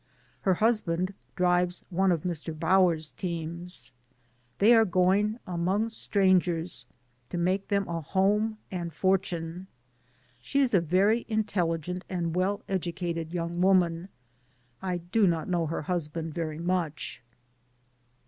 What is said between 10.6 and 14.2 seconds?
a very inteUigent and well educated young woman.